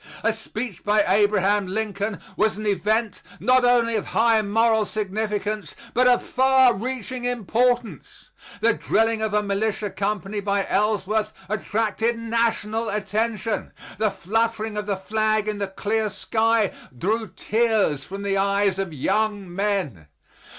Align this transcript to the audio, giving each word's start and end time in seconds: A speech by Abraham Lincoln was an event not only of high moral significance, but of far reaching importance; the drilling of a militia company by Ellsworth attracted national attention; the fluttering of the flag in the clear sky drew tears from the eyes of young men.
A 0.23 0.33
speech 0.33 0.83
by 0.83 1.03
Abraham 1.07 1.67
Lincoln 1.67 2.19
was 2.35 2.57
an 2.57 2.65
event 2.65 3.21
not 3.39 3.63
only 3.63 3.95
of 3.95 4.05
high 4.07 4.41
moral 4.41 4.83
significance, 4.83 5.75
but 5.93 6.07
of 6.07 6.23
far 6.23 6.73
reaching 6.73 7.23
importance; 7.23 8.31
the 8.61 8.73
drilling 8.73 9.21
of 9.21 9.31
a 9.35 9.43
militia 9.43 9.91
company 9.91 10.39
by 10.39 10.65
Ellsworth 10.67 11.33
attracted 11.47 12.17
national 12.17 12.89
attention; 12.89 13.73
the 13.99 14.09
fluttering 14.09 14.75
of 14.75 14.87
the 14.87 14.97
flag 14.97 15.47
in 15.47 15.59
the 15.59 15.67
clear 15.67 16.09
sky 16.09 16.71
drew 16.97 17.27
tears 17.27 18.03
from 18.03 18.23
the 18.23 18.37
eyes 18.39 18.79
of 18.79 18.91
young 18.91 19.53
men. 19.53 20.07